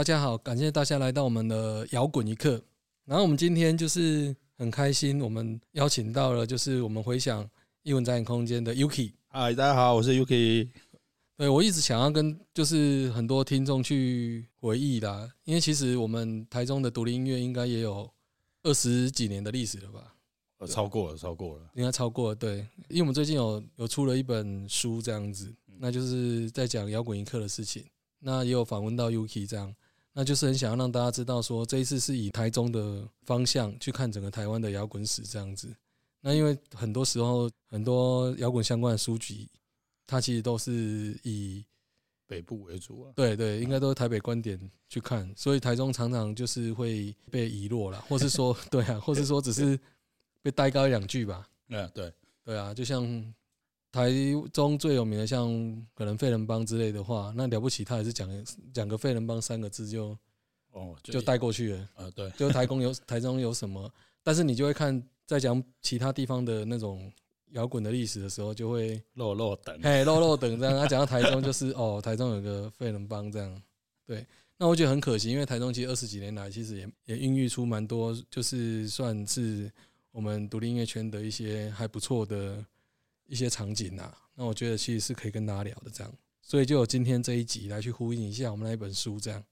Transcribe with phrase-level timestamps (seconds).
[0.00, 2.58] 大家好，感谢大家来到我们的摇滚一刻。
[3.04, 7.46] 然后我们今天就是很开心，我们邀请到了就是我们回想
[7.82, 9.12] 艺文展演空间的 Yuki。
[9.28, 10.70] 嗨，大家好，我是 Yuki。
[11.36, 18.10] 对我一直想要跟就是很多听众去回忆啦，因为其实我们台中的独立音乐应该也有
[18.62, 20.14] 二十几年的历史了吧？
[20.60, 22.34] 呃，超过了，超过了，应该超过了。
[22.34, 27.84] 对，因为我们最近有有出了一本书这样子，那就是在讲摇滚一刻的事情。
[28.22, 29.74] 那也有访问到 Yuki 这样，
[30.20, 35.74] 那就是很想要让大家知道说，这一次是以台中的方向去看整个台湾的摇滚史这样子。
[36.20, 39.48] 那因为很多时候很多摇滚相关的书籍，
[40.06, 41.64] 它其实都是以
[42.26, 43.12] 北部为主啊。
[43.16, 49.80] 对对，应该都是台北观点去看，所以台中常常就是会被遗落了，或是说 对啊，或是说只是
[50.42, 51.48] 被带高一两句吧。
[51.70, 52.12] 嗯， 对
[52.44, 53.02] 对啊，就像
[53.92, 54.08] 台
[54.52, 55.48] 中最有名的，像
[55.94, 58.28] 可能废人帮之类的话，那了不起，他也是讲
[58.72, 60.16] 讲个废人帮三个字就
[60.70, 61.88] 哦，就带过去了。
[61.96, 67.10] 呃，对，就台中有台中有什么，但是你就会看在讲其他地方的那种
[67.50, 70.78] 摇滚的历史的时候，就会漏漏等，嘿漏漏等这样。
[70.78, 73.62] 他讲到台中就是哦，台中有个废人帮这样。
[74.06, 74.24] 对，
[74.56, 79.68] 那我觉得很可惜，因为台中其实二十几年来其实也也孕育出蛮多，就是算是
[80.12, 82.64] 我们独立音乐圈的一些还不错的。
[83.30, 89.42] 一些场景啊，那我觉得其实是可以跟大家聊的，这样，所以就有今天这一集来去呼应一下我们那一本书，这样。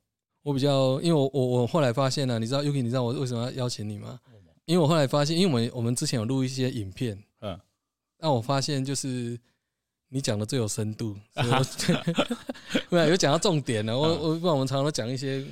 [0.43, 4.19] 我比较，因为我我我后来发现呢，你知道 Yuki，你知道我为什么要邀请你吗？
[4.65, 7.59] 因为我后来发现，因为我们我们之前有录一些影片，嗯，
[8.19, 9.39] 那我发现就是
[10.09, 11.17] 你讲的最有深度，
[12.91, 13.97] 对，有讲到重点了。
[13.97, 15.45] 我我不然我们常常讲一些，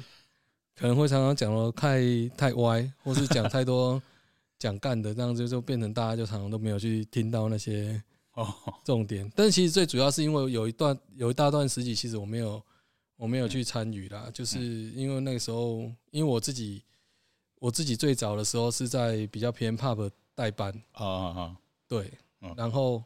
[0.74, 2.00] 可能会常常讲的太
[2.36, 4.02] 太歪，或是讲太多
[4.58, 8.02] 讲干的，这样就就变成大家就常常都没有去听到那些。
[8.36, 8.54] 哦，
[8.84, 12.62] 重点，但是其实最主要是因为有一段有一大段时期，其实我没有
[13.16, 14.60] 我没有去参与啦，就是
[14.92, 16.84] 因为那个时候，因为我自己
[17.58, 20.70] 我自己最早的时候是在比较偏 pub 代班。
[20.92, 21.56] 啊啊啊，
[21.88, 22.12] 对，
[22.54, 23.02] 然后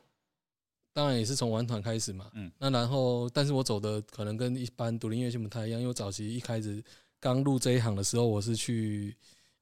[0.93, 6.83] 当然也是从玩团开始嘛，嗯，那然后但是我走的可能跟一般独立音乐线不太一样，因为我早期一开始
[7.21, 9.17] 刚入这一行的时候，我是去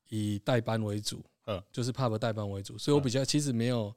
[0.09, 3.95] 以代班为主，嗯，就是 pub 代班为主，所以我比较其实没有。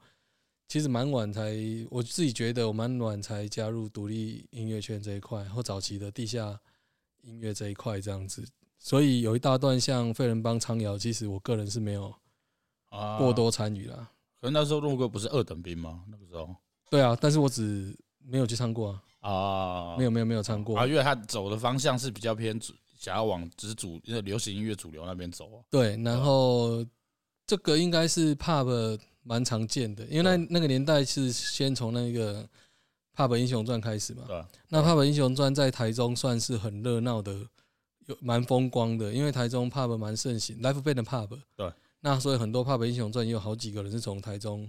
[0.71, 1.53] 其实蛮晚才，
[1.89, 6.57] 我自己觉得我蛮晚才加入独立音乐圈这一块，或早期的地下
[7.23, 8.41] 音乐这一块这样子，
[8.77, 12.15] 所以有一大段像废人帮苍瑶，其实我个人是没有
[12.87, 14.09] 啊过多参与啦。
[14.39, 16.05] 可能那时候陆哥不是二等兵吗？
[16.09, 16.55] 那个时候，
[16.89, 25.59] 对啊，但是我只没有去唱过啊，啊，没有没有没有唱过啊，因为他走的方向是比较偏主，想要往只是主流行音乐主流那边走啊。
[25.69, 26.81] 对，然后
[27.45, 28.97] 这个应该是 pop。
[29.23, 32.43] 蛮常见的，因为那那个年代是先从那个
[33.13, 34.23] 《帕本英雄传》开始嘛。
[34.27, 34.43] 对。
[34.69, 37.31] 那《帕本英雄传》在台中算是很热闹的，
[38.07, 41.39] 有蛮风光的，因为台中 pub 蛮盛行，Life Band 的 pub。
[41.55, 41.71] 对。
[41.99, 44.67] 那所以很多《帕本英雄传》也有好几个人是从台中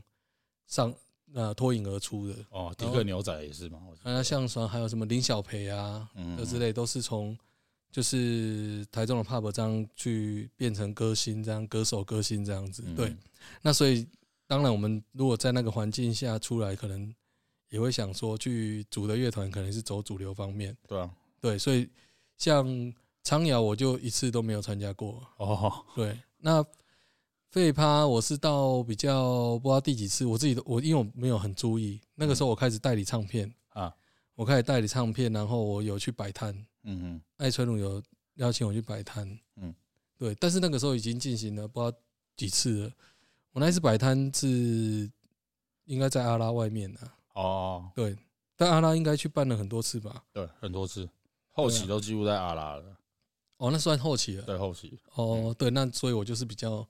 [0.66, 0.94] 上
[1.32, 2.34] 呃脱颖而出的。
[2.50, 3.80] 哦，迪克牛仔也是嘛。
[4.04, 7.34] 那像说还有什么林小培啊，这之类都是从
[7.90, 12.82] 就是台中的 pub 这样去变成歌星，这样歌手歌星这样子。
[12.94, 13.16] 对。
[13.62, 14.06] 那所以。
[14.52, 17.10] 当然，我们如果在那个环境下出来，可能
[17.70, 20.76] 也会想说去组的乐团可能是走主流方面。
[20.86, 21.88] 对啊，对，所以
[22.36, 22.92] 像
[23.22, 25.26] 苍瑶，我就一次都没有参加过。
[25.38, 26.62] 哦，对，那
[27.48, 33.90] 废趴我是到比较不知道第几次，我自己都我因为我没有很注意，那个时候我开始代理唱片啊，
[34.34, 36.54] 我开始代理唱片，然后我有去摆摊。
[36.82, 38.02] 嗯嗯，艾春鲁有
[38.34, 39.26] 邀请我去摆摊。
[39.56, 39.74] 嗯，
[40.18, 41.98] 对，但是那个时候已经进行了不知道
[42.36, 42.92] 几次了。
[43.52, 45.10] 我那次摆摊是
[45.84, 47.00] 应该在阿拉外面的
[47.34, 48.16] 哦，对，
[48.56, 50.24] 但阿拉应该去办了很多次吧？
[50.32, 51.08] 对，很多次，
[51.50, 52.96] 后期都几乎在阿拉了。
[53.58, 54.42] 哦，那算后期了。
[54.44, 54.98] 对，后期。
[55.14, 56.86] 哦，对，那所以我就是比较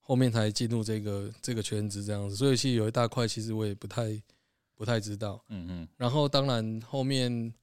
[0.00, 4.20] 后面才进入这个这个圈子这样子，所以其实有一大块其实我也不太
[4.74, 5.42] 不太知道。
[5.48, 5.88] 嗯嗯。
[5.96, 7.54] 然后当然后面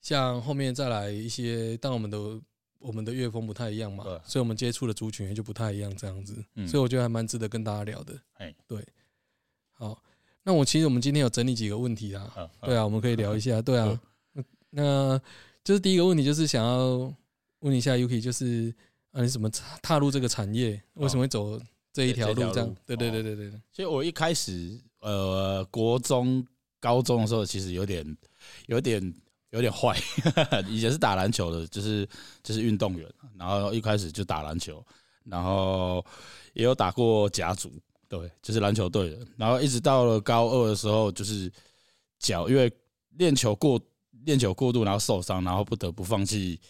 [0.00, 2.40] 像后面再来一些，当我们的。
[2.86, 6.34] 我们的乐风不太一样嘛，所以我们接触的族群也就不太一样，这样子，
[6.68, 8.16] 所以我觉得还蛮值得跟大家聊的。
[8.34, 8.80] 哎，对，
[9.72, 10.00] 好，
[10.44, 14.00] 那我其实我们今天有整理几个问题啊，对啊，我们可以聊一下，对啊，
[14.70, 15.20] 那
[15.64, 17.12] 就是第一个问题就是想要
[17.58, 18.72] 问一下 Yuki，就是
[19.10, 19.50] 啊，你怎么
[19.82, 20.80] 踏入这个产业？
[20.94, 21.60] 为什么会走
[21.92, 22.52] 这一条路？
[22.52, 23.50] 这样，对对对对对。
[23.72, 26.46] 其实我一开始呃，国中、
[26.78, 28.16] 高中的时候，其实有点
[28.66, 29.12] 有点。
[29.50, 29.96] 有点坏，
[30.68, 32.06] 以前是打篮球的，就是
[32.42, 33.08] 就是运动员，
[33.38, 34.84] 然后一开始就打篮球，
[35.24, 36.04] 然后
[36.52, 37.72] 也有打过甲组，
[38.08, 41.50] 对，就是篮球队的，然后一直到了高二的时候，就是
[42.18, 42.70] 脚因为
[43.18, 43.80] 练球过
[44.24, 46.60] 练球过度，然后受伤，然后不得不放弃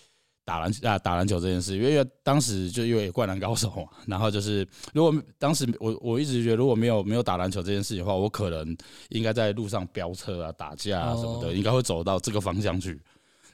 [0.46, 4.64] 打篮啊打篮球这件事，因为当时就因为灌篮高手嘛，然后就是
[4.94, 8.76] 如果当时我我一直觉得如果没有没有打篮球这件事情的话，我可能
[9.08, 12.96] 应该在路上飙车啊、打架啊什么的，应该会走到这个方向去。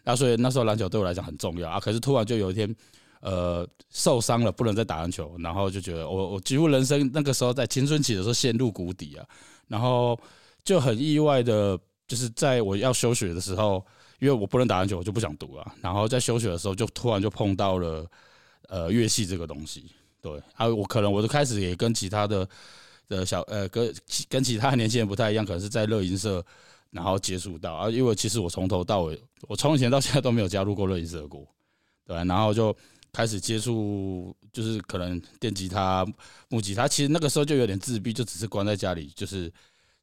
[0.05, 1.81] 那所以那时候篮球对我来讲很重要啊。
[1.81, 2.77] 可是突然就有一天，
[3.23, 9.25] 呃，受伤了，不能再打篮球，然后就觉得我我几乎人生那个时候在青春期的时候陷入谷底啊，
[9.67, 10.19] 然后
[10.63, 13.83] 就很意外的，就是在我要休学的时候。
[14.23, 15.75] 因为我不能打篮球，我就不想读了。
[15.81, 18.09] 然后在休学的时候，就突然就碰到了
[18.69, 19.91] 呃乐器这个东西。
[20.21, 22.49] 对啊，我可能我就开始也跟其他的
[23.09, 23.93] 的小呃跟
[24.29, 26.41] 跟其他年轻人不太一样，可能是在乐音社
[26.91, 27.91] 然后接触到啊。
[27.91, 31.45] 因为其实我从头到尾，我从以前到现在都没有加入过乐音社过。
[32.07, 32.73] 对，然后就
[33.13, 36.07] 开始接触，就是可能电吉他、
[36.49, 36.87] 木吉他。
[36.87, 39.53] 其实那个时候就有点自闭，就只是关在家里，就是。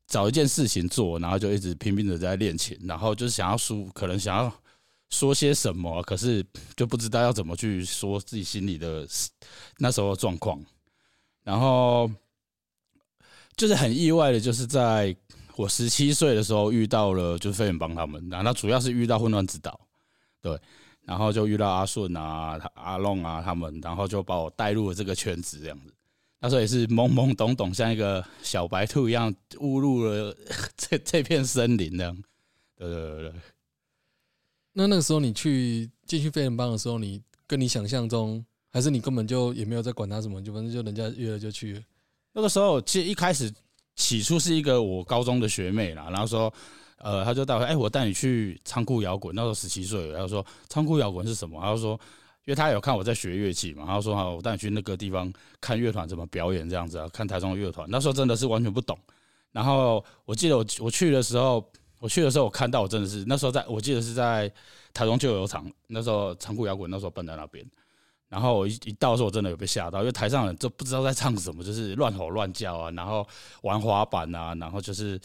[0.10, 4.52] 找一件事情做，然后就一直拼命的在练琴，然后就是想要说，可能想要
[5.12, 6.44] 说些什么，可是
[6.76, 9.08] 就不知道要怎么去说自己心里的
[9.78, 10.60] 那时候状况。
[11.44, 12.10] 然后
[13.56, 15.16] 就是很意外的，就是在
[15.56, 19.80] 我十七岁的时候遇到了，就是飞远帮他们，然后主要是遇到混乱指导，
[20.42, 20.60] 对，
[21.02, 25.94] 然后就遇到阿顺啊、阿龙啊他们，然后就把我带入了这个圈子，这样子。
[26.42, 30.34] 那时候也是懵懵懂懂，像一个小白兔一样误入了
[30.78, 32.24] 这这片森林那样。
[32.78, 33.34] 对对对对。
[34.72, 41.84] 那那个时候你去进去飞人帮的时候，你跟你想象中，还是你根本就也没有在管他什么，就反正就人家约了就去。
[42.32, 43.54] 那个时候其实一开始
[43.98, 46.54] 起初是一个我高中的学妹啦，然后说，
[47.00, 49.36] 呃，他就带我，哎，我带你去仓库摇滚。
[49.36, 51.60] 那时候十七岁，然后说仓库摇滚是什么？
[51.60, 52.00] 然后说。
[52.46, 55.32] 因为他有看我在学乐器嘛，然后说：“好，我带你去那个地方
[55.62, 58.98] 看乐团怎么表演，这样子啊，看台中乐团。”那时候真的是完全不懂。
[59.52, 61.64] 然后我记得我我去的时候，
[62.00, 64.52] 我去的时候我看到我真的是那时候在我记得是在
[64.94, 67.64] 台中旧油厂，那时候仓库摇滚那时候蹦在那边。
[68.30, 73.28] 然后我一一到的时候，我真的有被吓到，因为台上人就不知道在唱什么，就是乱吼乱叫啊，然后
[73.62, 75.20] 玩滑板啊，然后就是。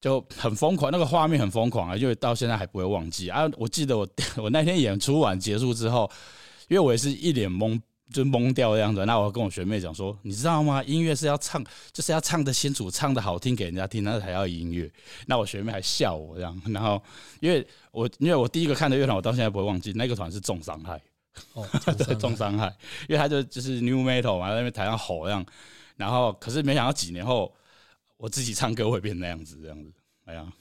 [0.00, 3.46] 就很疯狂，那个画面很疯狂啊，因为到现在还不会忘记啊。
[3.58, 4.08] 我记得我
[4.42, 6.10] 我那天演出完结束之后，
[6.68, 7.78] 因为我也是一脸懵，
[8.10, 9.04] 就懵掉的样子。
[9.04, 10.82] 那我跟我学妹讲说，你知道吗？
[10.84, 11.62] 音乐是要唱，
[11.92, 14.90] 就是要唱的清楚，唱的好听给人家听，那才要音乐。
[15.26, 16.58] 那我学妹还笑我这样。
[16.68, 17.02] 然后，
[17.40, 20.98] 因为我 因为我第一个看的乐团，我到现在不会忘记，那个团是重伤害。
[21.52, 21.66] 哦，
[22.18, 22.74] 重伤害，
[23.06, 25.44] 因为他就就是 new metal 嘛，在那边台上吼这样。
[25.96, 27.52] 然后，可是没想到几年后。
[28.20, 29.90] 我自己唱歌会变那样子，这样子，
[30.26, 30.52] 哎呀，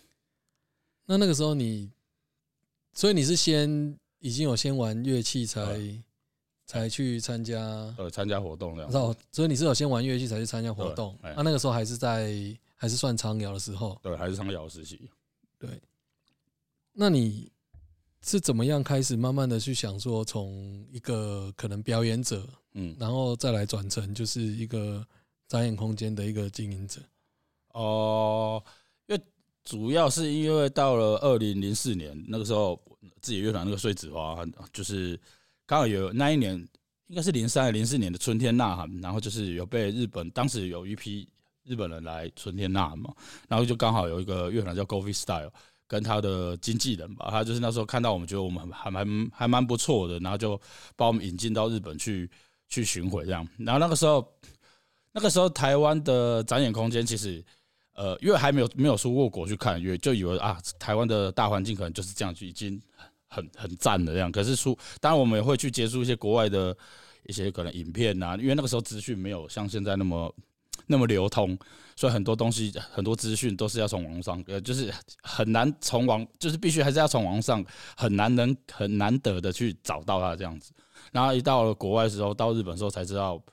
[1.05, 1.91] 那那个时候你，
[2.93, 3.69] 所以你是先
[4.19, 5.77] 已经有先玩乐器才
[6.65, 7.59] 才去参加，
[7.97, 8.91] 呃，参加活动这样。
[8.93, 12.33] 哦，所以你是有先玩乐器才去参加活动，那那个时候还是在
[12.75, 15.09] 还是算长摇的时候，对，还是长摇时期。
[15.57, 15.69] 对，
[16.93, 17.51] 那你
[18.21, 25.05] 是怎么样开始慢慢的去想说，从一个可能表演者，嗯，然后再来转成就是一个
[25.49, 27.01] 展演空间的一个经营者。
[27.79, 28.61] 哦，
[29.07, 29.23] 因为
[29.63, 32.77] 主要是因为到了二零零四年那个时候，
[33.21, 34.35] 自己乐团那个碎纸花，
[34.73, 35.17] 就是
[35.65, 36.55] 刚好有那一年，
[37.07, 41.25] 应该是零三零四年的春天呐喊，然后就是有被日本当时有一批
[41.63, 43.13] 日本人来春天呐喊嘛，
[43.47, 45.49] 然后就刚好有一个乐团叫 g o f i Style
[45.87, 50.59] 跟他的经纪人吧，他就是那时候看到我们觉得我们还蛮还蛮不错的，然后就
[50.97, 52.29] 把我们引进到日本去
[52.67, 54.29] 去巡回这样，然后那个时候
[55.13, 57.41] 那个时候台湾的展演空间其实。
[57.99, 62.81] 呃，因为还没有没有出过国去看，因为就以为啊，台湾的大环境可能就是这样，就已经
[63.27, 64.31] 很很赞的这样。
[64.31, 66.73] 可是出，当然我们也会去接触一些国外的
[67.27, 70.33] 一些可能影片呐，因为那个时候资讯没有像现在那么
[70.87, 71.59] 那么流通，
[71.97, 74.89] 所以很多东西很多资讯都是要从网上，呃，就是
[75.21, 77.61] 很难从网，就是必须还是要从网上
[77.97, 80.71] 很难能很难得的去找到它这样子。
[81.11, 83.43] 然后一到了国外的时候，到日本的时候才知道。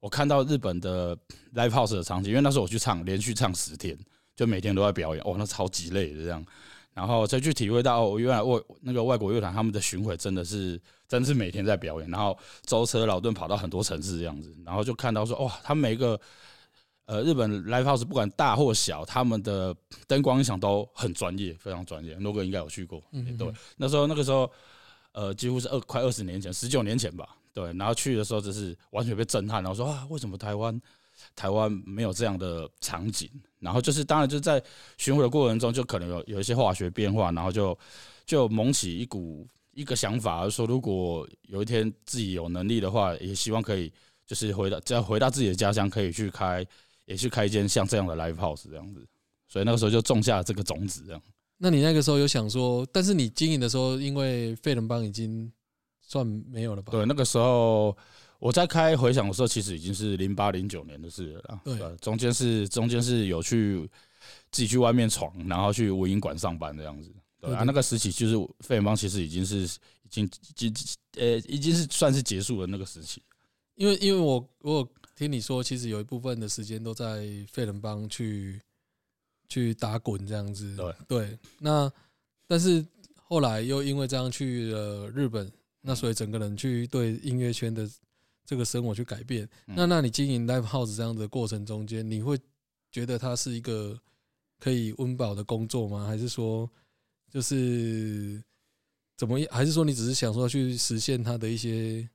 [0.00, 1.16] 我看到日本的
[1.54, 3.98] live house 的场景，因为那时候我去唱，连续唱十天，
[4.36, 6.44] 就每天都在表演，哦，那超级累的这样，
[6.92, 16.20] 然后再去体会到，哦，原来外那个外国乐团他们的巡回真的是，真的是每天在表演，然后舟车劳顿跑到很多城市这样子，然后就看到说，哇，他们每一个
[17.06, 19.74] 呃日本 live house 不管大或小，他们的
[20.06, 22.14] 灯光音响都很专业，非常专业。
[22.16, 24.50] 诺哥应该有去过，嗯，对，那时候那个时候，
[25.12, 27.28] 呃，几乎是二快二十年前，十九年前吧。
[27.56, 30.78] 对，然后去的时候就是完全被震撼，然后说啊，为什么台湾
[31.34, 33.30] 台湾没有这样的场景？
[33.60, 34.62] 然后就是当然就在
[34.98, 37.76] 巡回的过程中，就可能有有一些化学变化，然后就
[38.26, 43.90] 就萌起一股一个想法，说如果有一天自己有能力的话，也希望可以
[44.26, 46.62] 就是回到只要回到自己的家乡，可以去开
[47.06, 49.02] 也去开一间像这样的 live house 这样子。
[49.48, 51.22] 所以那个时候就种下这个种子，这样。
[51.56, 55.50] 那你那个时候有想说，但是你经营的时候，因为费伦邦已经。
[56.06, 56.92] 算没有了吧？
[56.92, 57.96] 对，那个时候
[58.38, 61.60] 我在开回响的时候，其实已经是零八零九年的事了啦。
[61.64, 63.88] 对呃中间是中间是有去
[64.50, 67.12] 自己去外面闯，然后去文影馆上班这样子。
[67.40, 70.74] 对啊，那个时期就是费远邦其实已经是已经已经
[71.16, 73.20] 呃已经是算是结束了那个时期。
[73.74, 78.60] 因为因为我我有听你说，其实有一部分的时间都在费人帮去
[79.48, 80.74] 去打滚这样子。
[80.76, 81.92] 对对，那
[82.46, 82.84] 但是
[83.16, 85.50] 后来又因为这样去了日本，
[85.86, 87.88] 那所以整个人去对音乐圈的
[88.44, 89.48] 这个生活去改变。
[89.68, 92.36] 嗯那那你经营 live house 这样的过程中间，你会
[92.90, 93.98] 觉得它是一个
[94.58, 96.04] 可以温饱的工作吗？
[96.06, 96.68] 还是说
[97.30, 98.42] 就是
[99.16, 99.48] 怎么样？
[99.52, 102.08] 还是说你只是想说去实现它的一些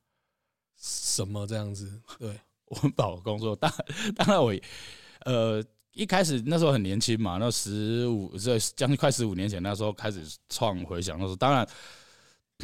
[0.77, 2.01] 什么这样子？
[2.19, 2.39] 对，
[2.83, 3.71] 温饱工作，当
[4.15, 4.53] 当然我
[5.25, 5.63] 呃
[5.93, 11.67] 一开始那时候很年轻嘛，那十五这将近快十五年前，那时候开始创回想，那时候当然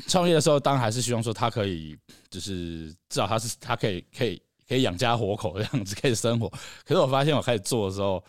[0.08, 1.98] 创业的时候，当然还是希望说他可以
[2.30, 6.48] 就是至少他是他可以可以可以养家活口这样子可以生活。
[6.86, 8.24] 可是我发现我开始做的时候，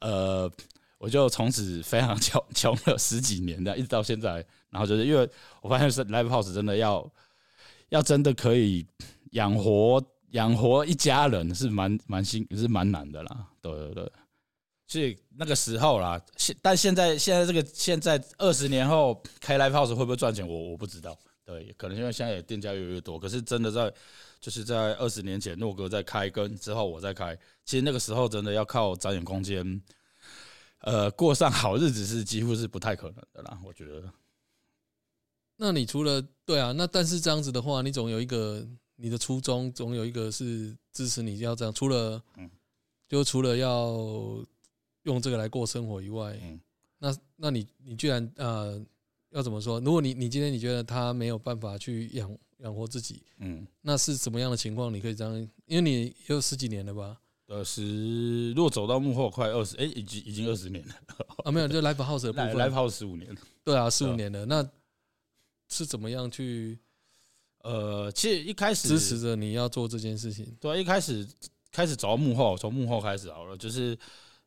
[0.00, 0.50] 呃，
[0.98, 4.44] 我就从此非常穷穷了十几年的，一直到现在。
[4.70, 5.28] 然后就是因为
[5.62, 7.08] 我发现是 live house 真的要
[7.90, 8.84] 要真的可以
[9.32, 14.12] 养活养活一家人是蛮蛮辛是蛮难的啦，对对对。
[14.86, 21.18] 所以那个时候啦，现但现在现在这个现在二十年后开 live house 会不会赚钱，我我不知道。
[21.44, 23.92] 对，可能因为现在也店家越来越多，可是真的在
[24.40, 29.82] 就是在二十年前诺哥在开，跟之后我在开，其实那个时候真的要靠展演空间，
[30.80, 34.02] 呃，过上好日子是几乎是不太可能的啦，我觉得。
[35.56, 41.72] 那你除了对啊，那但是这样子的话，你总有一个你的初衷，总有一个是支持你要这样。
[41.72, 42.50] 除了嗯
[43.06, 43.94] 就除了要
[45.04, 46.60] 用这个来过生活以外，嗯
[46.98, 48.84] 那那你你居然呃
[49.30, 49.80] 要怎么说？
[49.80, 54.92] 如果你你今天你觉得他没有办法去养养活自己，嗯，那是什么样的情况？
[54.92, 55.34] 你可以这样，
[55.66, 57.18] 因为你也有十几年了吧？
[57.46, 60.94] 呃十如果走到幕后快二十，哎，已经已经二十年了，
[61.44, 63.40] 啊，没有，就 live house 的部来分，live house 十五年了。
[63.62, 64.66] 对啊，十五年了，那
[65.68, 66.78] 是怎么样去
[67.62, 70.56] 呃，其实一开始支持着你要做这件事情？
[70.58, 71.28] 对啊，一开始
[71.70, 73.98] 开始走到幕后，从幕后开始好了，就是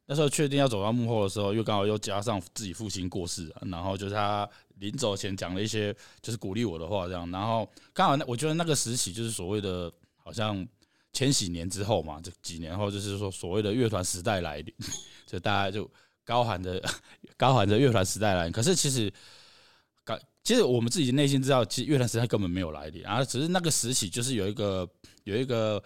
[0.08, 4.50] 那时候确定要走到幕后的时候，又刚好又加上自己父亲过世，然后就是他
[4.80, 10.68] 临走前讲了一些就是鼓励我的话，这样，然后刚好那我觉得那个时期就是所谓的好像
[11.14, 14.74] 千禧年之后嘛，这几年后就是说所谓的乐团时代来临，
[15.28, 15.88] 就大家就
[16.26, 16.82] 高喊着
[17.36, 19.12] 高喊着乐团时代来临，可是其实。
[20.44, 24.90] 其实我们自己内心知道，其实乐团时代根本没有来临，然后只是那个时期就是有一个
[25.26, 25.84] 有一个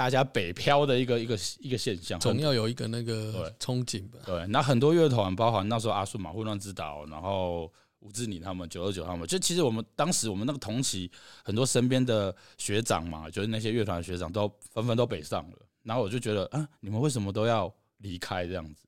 [0.00, 4.18] 大家北漂的一个一个一个现象，总要有一个那对个憧憬吧。
[4.24, 11.10] 对，那很多乐团，包含那时候阿顺嘛、混乱之岛，然后吴志宁他们、九二九他们，就其实我们当时我们那个同期
[11.44, 18.86] 很多身边的学长嘛，就是那些乐团的学长都纷纷都北上了，然后我就觉得啊，你们为什么都要离开这样子？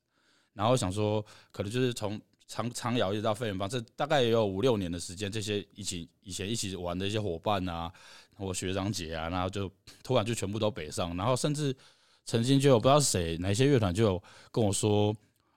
[0.54, 7.92] 然后想说，可能就是从长长瑶一直到费远邦，这大概也有五六年的时间，这些一起以前一起玩的一些伙伴啊，
[8.36, 9.70] 我学长姐啊，然后就
[10.02, 11.74] 突然就全部都北上，然后甚至
[12.24, 15.14] 曾经就有不知道谁哪些乐团就有跟我说，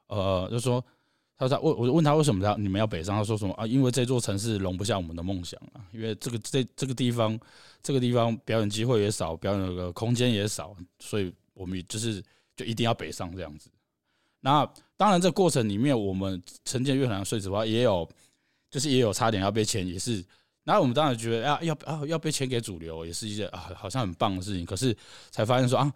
[0.08, 0.84] 呃，就说
[1.38, 3.66] 他说他问我问他为什么他你们要北上，他说什么啊？
[3.66, 7.40] 因为这座城市容不下我们的梦想啊，因为这个这这个地方
[7.82, 12.24] 这个地方表演机会也少，表演的空间也少，所以我们就是
[12.56, 13.70] 就一定要北上这样子。
[14.42, 14.64] 那
[14.96, 18.08] 当然，这过程里面，我们承建乐团的说实话也有，
[18.70, 20.24] 就是也有差点要被签，也是。
[20.66, 24.66] 然后我们当然觉得啊，要啊要被签给主流，也是一件啊好像很棒的事情。
[24.66, 24.94] 可是
[25.32, 25.94] 才发现说啊，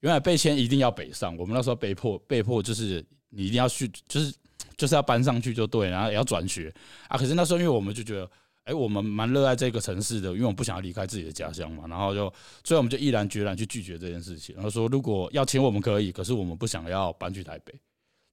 [0.00, 1.36] 原来被签一定要北上。
[1.36, 4.34] 我们那时候被迫被迫就是你一定要去，就是
[4.76, 6.74] 就是要搬上去就对，然后也要转学
[7.08, 7.16] 啊。
[7.16, 8.30] 可是那时候因为我们就觉得，
[8.64, 11.84] 哎，我们蛮热爱这个城市的，因为我们不想要离开自己的家乡嘛。
[11.86, 12.32] 然后就
[12.64, 17.74] 所以我们就毅然决然去拒绝这件事情，然后说如果要签我们可以，可是我们不想要搬去台北。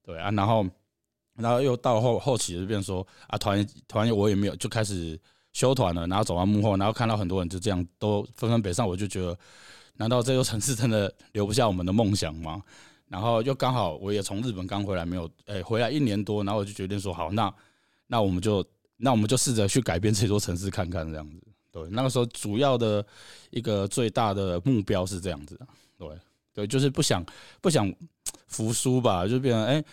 [0.05, 0.65] 对啊，然后，
[1.35, 5.19] 然后又到后后期就变成说啊，团团我也没有就开始
[5.53, 9.37] 休团了，然后走到幕后，然后看到很多人就这样都纷纷北上，我就觉得，
[9.97, 12.61] 难道这座城市真的留不下我们的梦想吗？
[13.07, 17.53] 然后又刚好我也从日本刚回来，没有诶、回来一年多，然后我就决定说好，那
[18.07, 18.65] 那我们就
[18.97, 21.39] 那我们就试着去改变这座城市看看这样子。
[21.71, 23.05] 对，那个时候主要的
[23.51, 25.59] 一个最大的目标是这样子，
[25.97, 26.07] 对
[26.53, 27.23] 对，就是不想
[27.61, 27.91] 不想
[28.47, 29.83] 服输吧，就变成哎、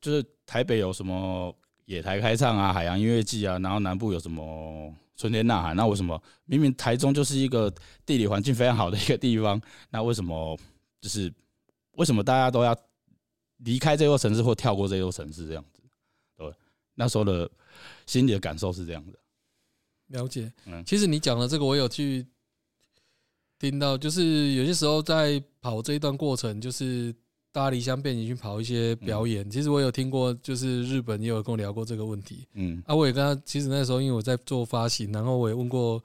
[0.00, 1.54] 就是台北有什么
[1.88, 7.72] 野台开唱啊、海洋音乐季啊，然后南部有什么春天呐喊，那为什么明明台中就是一个
[8.04, 10.54] 地理环境非常好的一个地方，那为什么
[11.00, 11.32] 就是
[11.92, 12.76] 为什么大家都要
[13.64, 15.82] 离开这座城市或跳过这座城市这样子？
[16.36, 16.52] 对，
[16.94, 17.50] 那时候的
[18.04, 19.18] 心里的感受是这样的。
[20.08, 20.84] 了解嗯。
[20.84, 22.26] 其实你讲的这个，我有去
[23.58, 27.14] 听到，就是有些时候在跑这一段过程，就是
[27.50, 29.48] 大家离乡背景去跑一些表演。
[29.50, 32.46] 其实我有听过，就是日本也有跟我聊过这个问题。
[32.54, 36.02] 嗯啊，我也跟他，其实那时候因为我在做发行，然后我也问过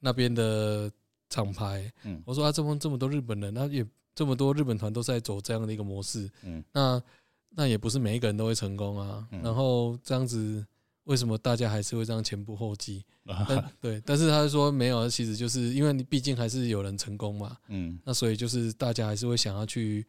[0.00, 0.90] 那边的
[1.28, 3.84] 厂牌，嗯我说啊，这么这么多日本人，那也
[4.14, 7.02] 这么多日本团都在走这样的一个模式，嗯那
[7.50, 9.26] 那也不是每一个人都会成功啊。
[9.32, 10.64] 嗯然后这样子，
[11.04, 13.04] 为什么大家还是会这样前仆后继？
[13.80, 20.06] 对，但是他说没有，其实就是因为你毕竟还是有人成功嘛，嗯那所以就是大家还是会想要去，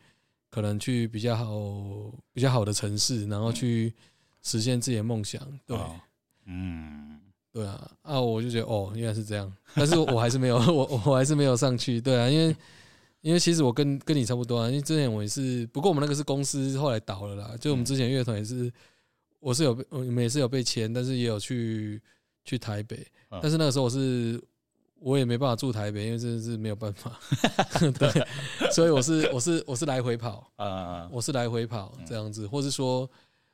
[0.50, 3.94] 可能去比较好、比较好的城市，然后去
[4.42, 5.42] 实现自己的梦想。
[5.66, 5.96] 对，哦
[6.46, 7.20] 嗯
[7.52, 12.00] 对啊，啊，我就觉得哦，原来是这样，但是我还是没有， 我我还是没有上去。
[12.00, 12.56] 对啊，因为
[13.22, 18.72] 因为其实我跟跟你差不多啊，因为之前我也是，不过我们那个是公司后来倒了啦，就我们之前乐团也是，
[19.40, 22.00] 我是有被我们也是有被签，但是也有去
[22.46, 22.96] 去台北，
[23.32, 24.42] 嗯但是那个时候我是
[25.00, 27.20] 我也没办法住台北，因为真的是没有办法，
[28.00, 28.28] 对，
[28.72, 33.10] 所以我是我是我是来回跑，啊我是来回跑这样子，或是说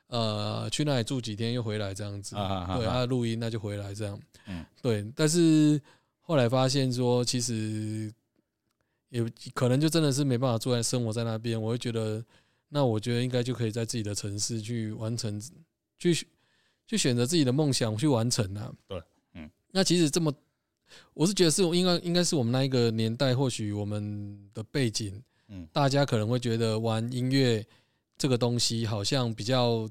[0.06, 4.64] 呃去那里住几天又回来这样子，啊对，啊录音那就回来这样，嗯。
[4.80, 5.80] 对，但是
[6.20, 8.10] 后来发现说其实
[9.10, 12.24] 也可能就真的是没办法住在生活在那边，我会觉得
[12.70, 15.40] 那我觉得应该就可以在自己的城市去完成，
[15.98, 16.26] 去
[16.86, 19.02] 去选择自己的梦想去完成啊，对，
[19.34, 20.32] 嗯，那其实这么。
[21.12, 27.64] 我是觉得是应该应该是我们那一个年代，或许我们的背景，嗯大家可能会觉得玩音乐
[28.18, 29.88] 这个东西好像比较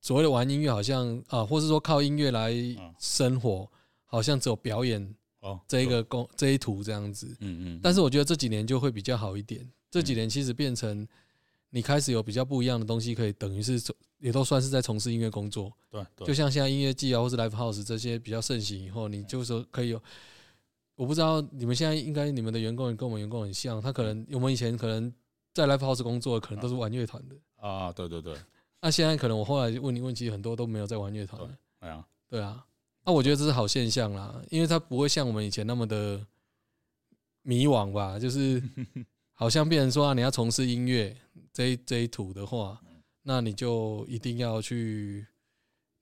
[0.00, 2.52] 所谓的玩音乐，好像啊，或是说靠音乐来
[2.98, 3.70] 生活，
[4.04, 7.26] 好像只有表演哦这一个工这一途这样子。
[7.40, 11.06] 嗯嗯，但是我觉得这几年就会比较好一点，这几年其实变成
[11.70, 13.80] 你开始有比较不一样的东西，可以等于是
[14.18, 15.72] 也都算是在从事音乐工作。
[15.90, 20.02] 对对就像现在音乐季啊，或是 live house 这些比较盛行以后，你就说可以有。
[20.98, 25.14] 我不知道你们现在应该你们的员工也跟我们员工很像，他可能我们以前可能
[25.54, 27.36] 在 live house 工作，可能都是玩乐团的。
[27.54, 28.36] 啊对对对，
[28.80, 31.56] 那现在可能我后来问你问，其实很多都没有在玩乐团了。
[31.78, 32.04] 哎呀。
[32.28, 32.66] 对啊，
[33.04, 36.26] 那我觉得这是好现象啦，因为他不会像我们以前那么的
[37.42, 38.60] 迷惘吧，就是
[39.32, 41.16] 好像变成说啊，你要从事音乐
[41.52, 42.78] 这一这一土的话，
[43.22, 45.24] 那你就一定要去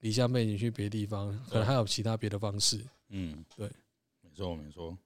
[0.00, 2.84] 离乡背景去别地方，可能还有其他别的方式。
[3.10, 3.44] 嗯。
[3.56, 3.70] 对，
[4.36, 4.98] 没错没错，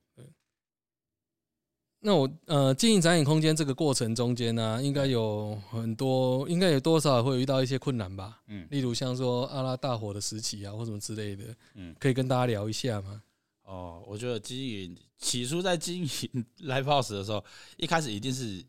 [2.03, 8.41] 那我呃经营展演空间这个过程中间呢、应该有很多，应该有多少会遇到一些困难吧？
[8.47, 8.67] 嗯。
[8.71, 11.95] 例如像说阿拉大火的时期啊，或什么之类的，嗯。
[12.01, 13.23] 可以跟大家聊一下吗？
[13.65, 17.45] 哦，我觉得经营起初在经营 live house 的时候，
[17.77, 18.65] 一开始一定是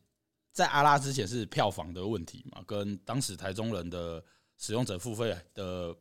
[0.52, 4.22] 在阿拉之前是票房的问题嘛，跟当时台中人的
[4.58, 5.96] 使用者付费的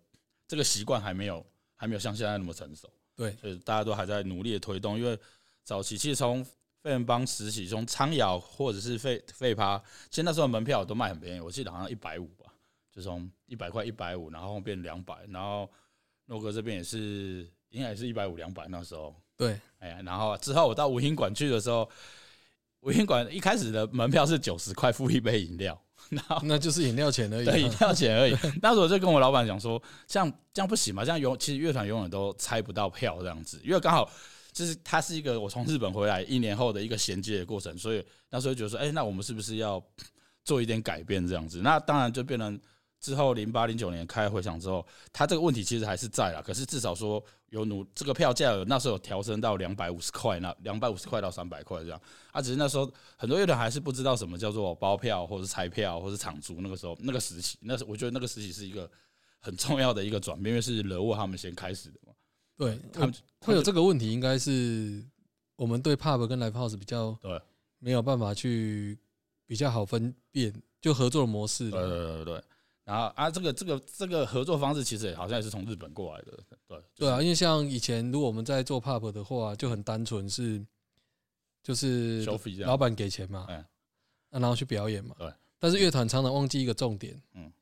[0.48, 1.46] 这个习惯还没有
[1.76, 4.98] 还没有像现在那么成熟，对，所以大家都还在努力的推动。
[4.98, 5.18] 因为
[5.62, 6.42] 早期其实从
[6.80, 9.76] 费人帮实习，从苍窑或者是费费趴，
[10.08, 12.46] 其实那时候门票都卖很便宜，我记得好像一百五吧，
[12.90, 15.70] 就从一百块一百五，然后变两百，然后
[16.24, 19.14] 诺哥这边也是应该也是一百五两百那时候。
[19.36, 21.86] 对，哎呀，然后之后我到五音馆去的时候，
[22.80, 25.78] 五音馆一开始的门票是九十块付一杯饮料，
[26.10, 27.52] 然后那就是饮料钱而已啊。
[27.52, 28.36] 对饮料钱而已。
[28.62, 34.10] 那时候我就跟我老板讲说，这样这样不行嘛，这样永其实乐团永远都猜不到票这样子，因为刚好
[34.52, 39.82] 就是它是一个我从日本回来一年后的一个衔接的过程，所以那时候就觉得说，哎、那我们是不是要
[40.44, 41.60] 做一点改变这样子？
[41.62, 42.58] 那当然就变成
[43.00, 52.00] 之后零八零九年开回响之后，它这个问题其实还是在啦，可是至少说有努这个票价有那时候有调升到两百五十块，那两百五十块到三百块这样。
[52.30, 56.60] 啊，只是那时候很多乐团还是不知道什么叫做包票，或者是拆票，或者是场租。
[56.60, 58.88] 那个时候那个时期，那是我觉得那个时期是一个
[59.40, 62.12] 很重要的一个转变，因为是惹沃他们先开始的嘛。
[62.56, 65.02] 对，他们会有这个问题，应该是
[65.56, 67.40] 我们对 pub 跟 live house 比较对
[67.78, 68.98] 没有办法去
[69.46, 71.70] 比较好分辨，就合作的模式。
[71.70, 72.44] 对对对对。
[72.90, 80.60] 然后啊，这个这个这个合作方式其实也好像也是从日本过来的，对对啊，因为像以前如果我们在做 pub 的话，就很单纯是
[81.62, 82.24] 就是
[82.64, 83.66] 老板给钱嘛，嗯啊
[84.30, 85.14] 然后去表演嘛。
[85.16, 85.32] 对。
[85.60, 87.52] 但是乐团常常忘记一个重点，嗯，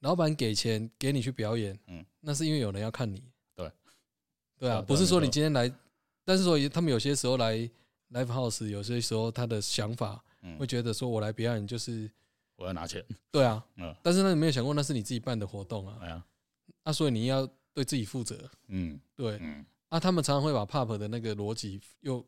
[0.00, 3.22] 老板给钱给你去表演，嗯，那是因为有人要看你。
[3.54, 3.70] 对。
[4.58, 5.72] 对啊，不是说你今天来，
[6.24, 7.56] 但是说他们有些时候来
[8.10, 12.10] live house，有些时候他的想法嗯会，觉得说我来表演就是
[12.62, 16.24] 我要拿钱，对啊， 嗯，但是那你没有想过那是你自己办的活动啊，哎呀，
[16.84, 17.44] 啊，所以你要
[17.74, 18.48] 对自己负责。
[18.68, 22.24] 嗯对，嗯啊，他们常常会把 pub 的那个逻辑又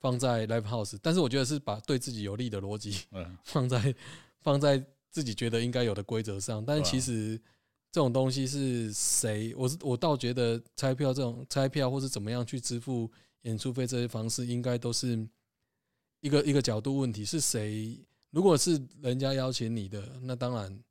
[0.00, 3.94] 放在 live house，但是我觉得是把对自己有利的逻辑嗯， 放在
[4.40, 7.36] 放在自己觉得应该有的规则上，但是其实
[7.90, 9.54] 这种东西是谁？
[9.54, 13.10] 我是我倒觉得拆票这种拆票或是怎么样去支付
[13.42, 15.28] 演出费这些方式，应该都是
[16.20, 17.24] 一个一个角度问题。
[17.24, 17.98] 是谁？
[18.32, 20.82] 如果是人家邀请你的，那当然，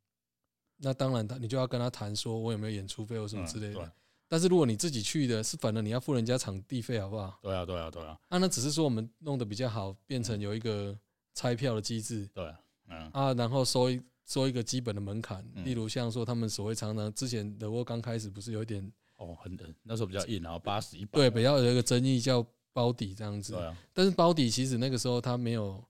[0.78, 3.92] 那当然他你就要跟他谈，说我有没有演出费或什么之类的。
[4.28, 7.38] 但是如果你自己去的，是反正你要付人家场地费，好不好？
[7.42, 10.98] 对啊，对啊，对啊，啊，那只是说我们弄得比较好，变成有一个
[11.34, 15.62] 拆票的机制对啊，嗯，啊，然后收一收一个基本的门槛，嗯。
[15.64, 25.84] 例如像说他们所谓常常之前的我刚开始不是有一点哦，很那时候比较硬，然后八十一百，对比较有一个争议叫包底这样子对，啊，但是包底其实那个时候他没有，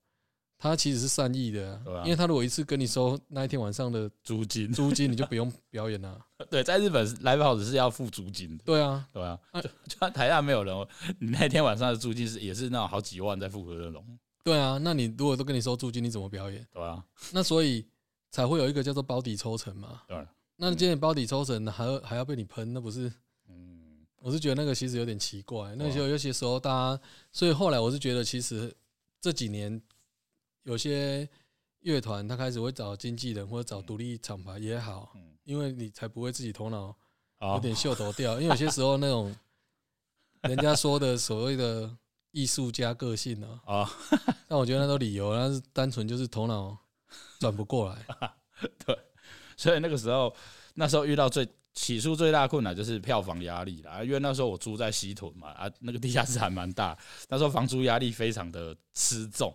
[0.63, 6.17] 他其实是善意的因为他如果一次跟你收那一天晚上的租金，租金，你就不用表演了。
[6.49, 10.73] 对，在日本 live house 是要付租金的，对啊，对啊，啊就 就台下没有人，
[11.19, 14.05] 你那天晚上的租金是也是那种好几万在付的那种，
[14.41, 16.65] 对啊，那你如果都跟你收租金，你怎么表演？
[16.71, 17.85] 对啊，那所以
[18.31, 20.03] 才会有一个叫做包底抽成嘛。
[20.07, 23.11] 对，那今天包底抽成还要还要被你喷，那不是？
[23.49, 25.75] 嗯，我是觉得那个其实有点奇怪。
[25.75, 27.01] 那哇时候有些时候大家，
[27.33, 28.73] 所以后来我是觉得，其实
[29.19, 29.81] 这几年
[30.63, 31.27] 有些
[31.81, 36.95] 乐团他开始会找经纪人或者找独立厂牌也好，嗯，因为你才不会自己头脑
[37.41, 38.33] 有点秀头掉。
[38.39, 39.35] 因为有些时候那种
[40.43, 41.89] 人家说的所谓的
[42.31, 43.91] 艺术家个性啊，啊，
[44.47, 46.77] 但我觉得那都理由，那是单纯就是头脑
[47.39, 48.31] 转不过来。
[48.85, 48.97] 对
[49.57, 50.33] 所以那个时候，
[50.75, 56.97] 那时候遇到最起初最大困难就是票房压力啦，因为那时候我住在西屯嘛，啊，那个地下室还蛮大，
[57.29, 59.53] 那时候房租压力非常的吃重，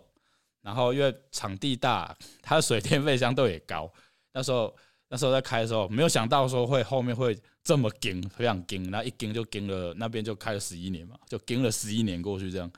[0.61, 3.91] 然后因为场地大，它的水电费相对也高，
[4.33, 4.75] 那时候
[5.07, 12.71] 那时候在开的时候，没有想到说会后面会这么紧，非常紧，然后一紧就紧了，那边就开了十一年嘛，就紧了十一年过去这样。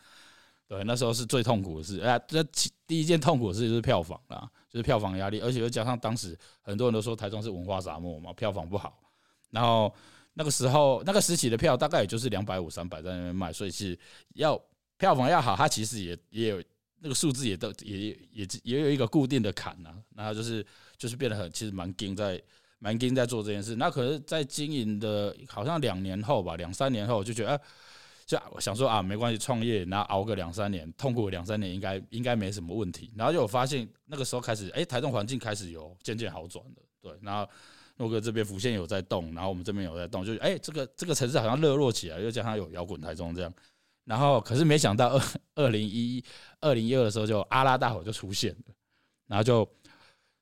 [0.68, 2.00] 对，那时候是最痛苦的事。
[2.00, 8.98] 哎、这其第一件痛苦的事就是票房啦，就是票房压力，而且又加上当时很多人都说台中是文化沙漠嘛，票房不好。
[9.50, 9.94] 然后
[10.34, 14.00] 那个时候那个时期的票大概也就是两百五、三百在那边卖，所以是
[14.36, 14.58] 要
[14.98, 16.64] 票房要好，它其实也也有
[17.02, 20.66] 那个数字也都也也也有一个固定的坎呐、然后就是
[20.98, 22.42] 就是变得很其实蛮盯在
[22.80, 23.76] 蛮盯在做这件事。
[23.76, 27.50] 那可是，在经营的好像两年后吧，两三年后我就觉得。
[27.50, 27.60] 啊
[28.24, 33.12] 就我想说啊，没关系，创业，然后熬个两三年，痛苦两三年，应该应该没什么问题。
[33.14, 37.12] 然后就我发现那个时候开始，哎、台中环境开始有渐渐好转了，对。
[37.22, 37.46] 然后
[37.98, 43.54] 诺哥这边浮现有在动，然后我们这边有在动，就哎、这个这个城市好像热络起来，又加上有摇滚台中这样。
[44.06, 45.22] 然后可是没想到二
[45.56, 46.24] 二零一
[46.60, 48.74] 二零一二的时候，就阿拉大火就出现了，
[49.28, 49.68] 然后就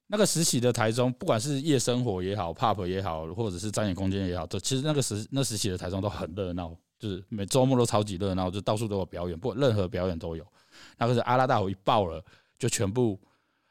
[0.08, 6.76] 那个时期的台中，不管是夜生活也好，pub 也好，或者是展演空间也好，都其实那个时那时期的台中都很热闹。
[6.98, 10.45] 就是每周末都超级热闹，就到处都有表演，不任何表演都有。
[10.98, 12.22] 那可是阿拉大火一爆了，
[12.58, 13.17] 就全部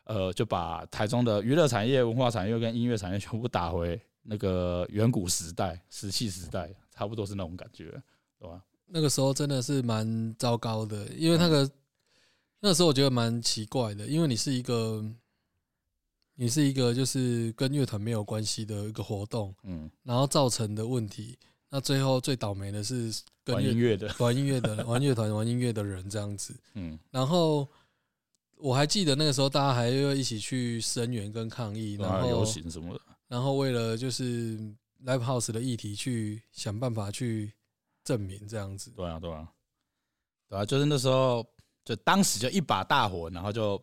[0.05, 7.90] 呃就把台中的娱乐产业、文化产业跟音乐产业全部打回那个远古时代、石器时代，差不多是那种感觉，
[8.38, 8.62] 对吧？
[8.90, 11.70] 那个时候真的是蛮糟糕的，因为那个
[12.61, 15.05] 那时候我觉得蛮奇怪的，因为你是一个
[16.35, 23.12] 你是一个就是跟乐团没有关系的一个活动，嗯，然后造成的问题，那最后最倒霉的是
[23.44, 26.98] 跟玩音乐 乐的，玩音乐的玩乐团玩音乐的人这样子，嗯。
[27.11, 27.68] 然后
[28.57, 34.57] 我还记得那个时候大家还要一起去声援跟抗议，然然后游行什么的，然后为了就是
[35.05, 37.53] live house 的议题去想办法去
[38.08, 38.90] 证明这样子。
[38.92, 39.46] 对啊，对啊，
[40.48, 41.46] 对啊，就是那时候，
[41.84, 43.78] 就当时就一把大火，然后就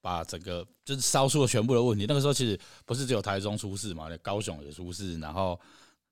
[0.00, 2.06] 把整个就是烧出了全部的问题。
[2.06, 5.60] 那个时候其实不是只有台中出事嘛，高雄也出事，然后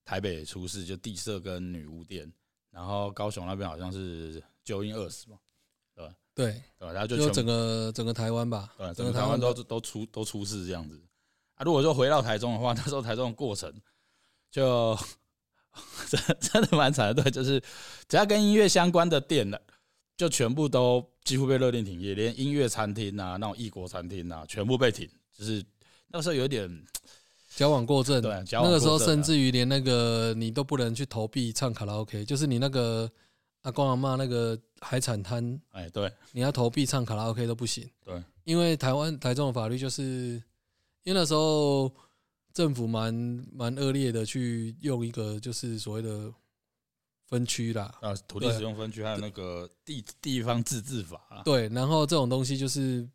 [0.04, 2.30] 台北也出事，就地社跟女巫店，
[2.72, 5.38] 然后高雄那边好像是九阴二死嘛，
[5.94, 6.92] 对，对吧？
[6.92, 11.00] 然后就就整个整个台湾吧，对，整个台湾都都出都出事这样子
[11.54, 11.62] 啊。
[11.62, 13.72] 如果说回到台中的话，那时候台中的过程
[14.50, 14.98] 就
[16.08, 17.62] 真真的蛮惨的，对，就是
[18.08, 19.58] 只要跟音乐相关的店呢，
[20.16, 25.08] 就全部都几乎被勒令停业，连音乐餐厅啊、那种异国餐厅啊，全部被停。
[25.32, 25.64] 就是
[26.08, 26.68] 那个时候有点
[27.56, 28.20] 矫枉过正。
[28.20, 33.10] 对，矫枉那个时候甚至于连那个你都不能去投币唱卡拉 OK，就是你那个
[33.62, 37.88] 阿公阿妈那个海产摊，哎，对你要投币唱卡拉 OK 都不行。
[38.04, 40.02] 对，因为台湾台中的法律就是，
[41.04, 41.90] 因为那时候
[42.52, 43.14] 政府蛮
[43.52, 46.32] 蛮恶劣的去用一个就是所谓的
[47.26, 53.08] 分区啦，啊，土地使用分区还有那个地地方自治法啊，对，然后这种东西就是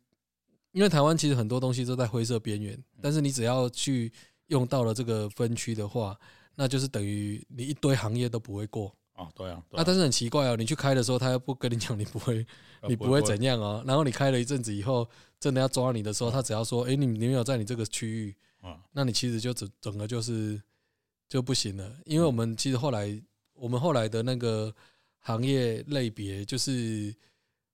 [0.72, 4.12] 因为台湾其实很多东西都在灰色边缘，但是你只要去
[4.48, 6.18] 用到了这个分区的话，
[6.54, 8.94] 那就是等于你一堆行业都不会过。
[9.14, 9.84] 哦，对啊，对啊。
[9.84, 12.46] 但是很奇怪哦，你去开的时候，他又不跟你讲你不会，
[12.88, 13.82] 你不会怎样哦。
[13.84, 15.08] 然后你开了一阵子以后，
[15.40, 20.60] 真的要抓你的时候，他只要说，哎，你你没有在你这个区域，啊，那你其实就整整个就是
[21.28, 23.20] 就不行了，因为我们其实后来
[23.54, 24.74] 我们后来的那个
[25.18, 27.14] 行业类别就是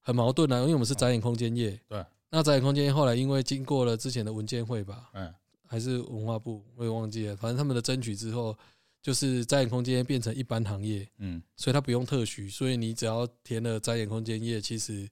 [0.01, 5.35] 很矛盾啊，因为我们是展演空间业，对，那展演空间业后来因为经过了之前的文件会吧，嗯。
[5.67, 8.57] 还是文化部，我也忘记了，反正他们的争取之后，
[9.03, 11.43] 就是展演空间变成一般行业，嗯。
[11.57, 15.09] 所以它不用特许，所以你只要填了展演空间业，其实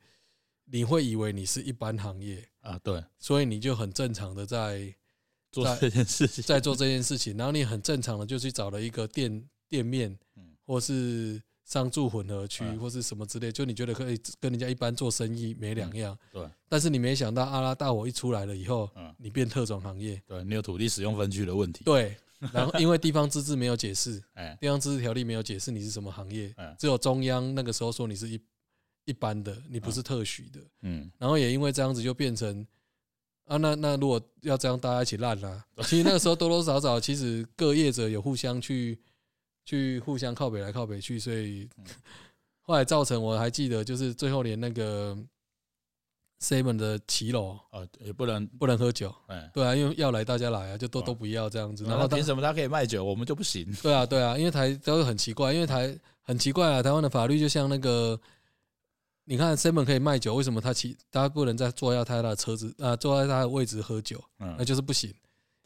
[0.66, 4.94] 你会以为你是一般行业，啊，对，所以你就很正常的在
[5.52, 12.78] 做在这件事情，在做这件事情，然后你很正常的就去找了一个店店面嗯，或是商住混合区嗯。
[12.78, 16.44] 或是什么之类，就你觉得可以跟人家一般做生意没两样，对。
[16.68, 22.16] 但是你没想到阿拉大火一出来了以后，嗯你变特种行业，对，你有土地使用分区的问题，对，
[22.52, 28.40] 然后因为地方自治没有解释， 哎，地方自治条例没有解释你是什么行业嗯，只有中央那个时候说你是一
[29.04, 32.66] 一般的，你不是特许的，嗯，然后也因为这样子就变成
[33.46, 38.98] 啊，那那如果要这样大家一起烂啦、其实那个时候多多少少其实各业者有互相去
[39.64, 41.84] 去互相靠北来靠北去，所以嗯
[42.62, 45.16] 后来造成我还记得就是最后连那个
[46.40, 53.66] seven 的骑楼啊，也不能，不能喝酒，哎，对啊，因为要来大家来啊，就都都不要这样子，然然后凭什么他可以卖酒，我们就不行？
[53.82, 58.18] 对啊，对啊，因为台都是很奇怪，因为台很奇怪啊，台湾的法律就像那个，
[59.24, 64.54] 你看 seven 可以卖酒，为什么他骑他不能再坐在他的车子啊，坐在他的位置喝酒，嗯。
[64.58, 65.14] 那就是不行，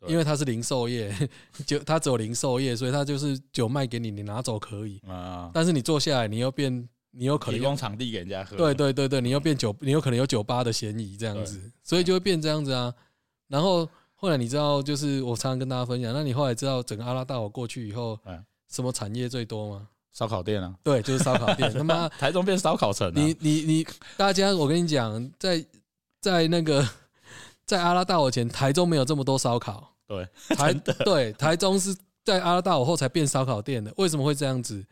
[0.07, 1.15] 因为他是零售业，
[1.67, 12.93] 就他只有零售业，所以他就是酒卖给你，你拿走可以，啊，但是你坐下来，你又变，你有可能供场地给人家喝，对对对对，你又变酒，你有可能有酒吧的嫌疑这样子，所以就会变这样子啊。
[13.49, 19.89] 然后后来你知道，就是我常常跟大家分享，那你后来知道整个阿拉大火过去以后嗯，什么产业最多吗？
[20.17, 21.71] 烧烤店啊，对，就是烧烤店。
[21.75, 25.63] 他妈，台中变烧烤城啊，你你你，大家，我跟你讲，在
[26.23, 26.89] 在那个
[27.67, 29.93] 在阿拉大火前，台中没有这么多烧烤。
[30.07, 30.27] 对，
[30.57, 33.93] 台对台中是在阿拉大火后才变烧烤店的。
[33.99, 34.83] 为什么会这样子？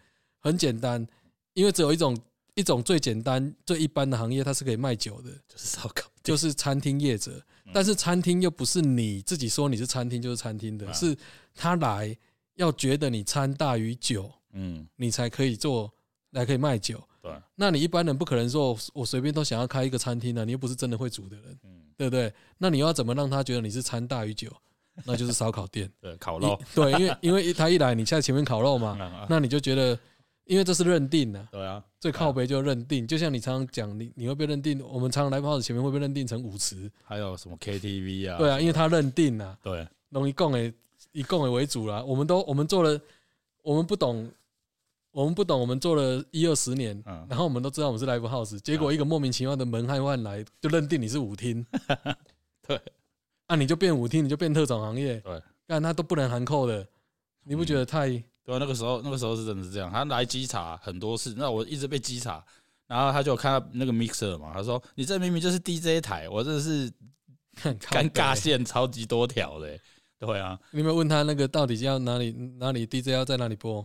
[0.40, 1.06] 很简单，
[1.54, 2.14] 因为只有一种
[2.54, 7.32] 一种最简单、最一般的行业，它是可以卖酒的，就是烧烤，就是餐厅业者。
[7.72, 11.16] 但是餐厅又不是你自己说你是餐厅就是餐厅的，啊是
[11.54, 12.14] 他来
[12.56, 15.92] 要觉得你餐大于酒，嗯，你才可以做，
[16.32, 17.02] 才可以卖酒。
[17.22, 22.32] 对，那你一般人不可能说我我随便都想要开一个餐厅的，你又不是真的会煮的人，嗯，对不对？
[22.58, 24.50] 那你要怎么让他觉得你是餐大于酒？
[25.04, 25.90] 那就是烧烤店。
[26.00, 29.98] 对，烤肉，对，因为因为他一来，你在前面烤肉嘛，啊那你就觉得，
[30.44, 38.38] 因为这是认定的，对啊，最靠北就认定，就像你常常讲，你你会被认定，我们常常来 house 前面会被认定成舞池，还有什么 KTV 啊？
[38.38, 40.72] 对啊，因为他认定啊，对，容易供诶
[41.12, 42.02] 以供诶为主啦。
[42.04, 43.00] 我们都我们做了，
[43.62, 44.30] 我们不懂，
[45.14, 51.64] 我们不懂，我们做了一二十年，嗯，然后我们都知道我们是 live house，结果一个莫名其妙的门汉万来，就认定你是舞厅，
[52.66, 52.80] 对，
[53.46, 56.84] 啊，你就变舞厅，你就变特种行业，对，但他都不能含扣的，
[57.44, 58.08] 你不觉得太？
[58.44, 62.44] 对啊，那个时候那个时候是真的是这样，他来稽查很多次，那我一直被稽查，
[62.88, 66.92] 然后他就有看到那个 mixer 嘛，他说你这明明就是 DJ 台，我真的是
[67.62, 68.34] 很尴尬。
[68.34, 69.80] 线超级多条的欸、
[70.18, 73.84] 对啊，你有没有问他那个到底要哪里哪里 DJ 要在哪里播？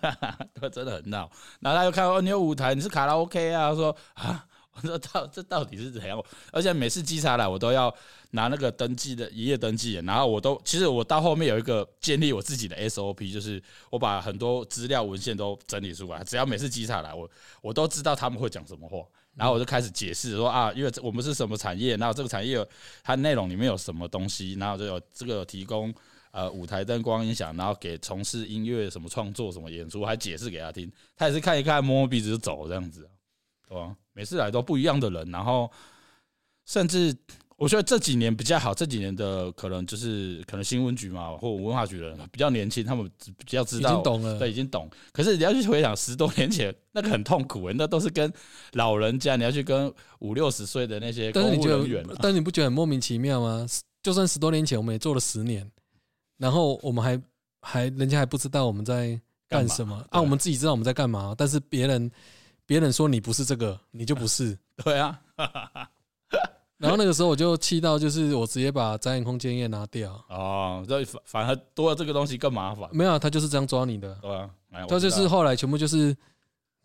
[0.60, 1.30] 对，真的很闹。
[1.60, 3.74] 然后他又看哦，你有舞台，你是卡拉 OK 啊？
[3.74, 6.22] 说啊，我说到这到底是怎样？
[6.52, 7.94] 而且每次稽查来，我都要
[8.32, 17.30] 拿那个登记的一页登记，然后我都其实我到后面有一个建立我自己的 SOP，就是我把很多资料文献都整理出来，只要每次稽查来，我
[17.62, 18.98] 我都知道他们会讲什么话。
[19.38, 22.58] 然后我就开始解释说啊，因为我们是什么产业，然后这个产业
[23.04, 25.94] 它内容里面有什么东西，然后就有这个提供
[26.32, 33.08] 呃舞台灯光音响，然后给从事音乐什么创作什么演出，还解释给他听，他也是看一看摸摸鼻子就走这样子，
[33.68, 33.94] 对吧？
[34.12, 35.70] 每次来都不一样的人，然后
[36.66, 37.16] 甚至
[37.58, 44.38] 我觉得这几年比较好，这几年的可能就是可能新闻局嘛或文化局的人比较年轻，他们比较知道已道经懂了。
[44.38, 44.88] 对，已经懂。
[45.12, 48.32] 可是你要去回想十多年前，那个很痛苦诶、那都是跟
[48.74, 53.66] 老人家，你要去跟五六十岁的那些公务人员但是你不觉得很莫名其妙吗？
[54.04, 55.68] 就算十多年前我们也做了十年，
[56.36, 57.20] 然后我们还
[57.60, 60.20] 还人家还不知道我们在干什么啊？
[60.20, 62.08] 我们自己知道我们在干嘛，但是别人
[62.64, 64.56] 别人说你不是这个，你就不是。
[64.84, 65.20] 对啊，
[66.78, 70.12] 然后那个时候我就气到，就是我直接把展演空间页拿掉。
[70.28, 74.14] 哦，这反反而多了这个东西更麻烦，没有啊，他就是这样抓你的。
[74.22, 74.48] 对啊，
[74.88, 76.16] 他就是后来全部就是，